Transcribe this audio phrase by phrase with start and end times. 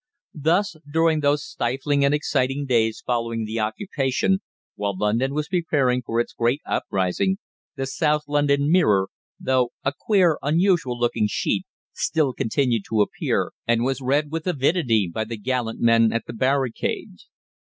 [0.33, 4.39] Thus, during those stifling and exciting days following the occupation,
[4.73, 7.37] while London was preparing for its great uprising,
[7.75, 9.09] the "South London Mirror,"
[9.39, 15.07] though a queer, unusual looking sheet, still continued to appear, and was read with avidity
[15.07, 17.29] by the gallant men at the barricades.